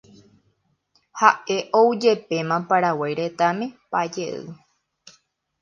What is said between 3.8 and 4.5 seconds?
pa jey.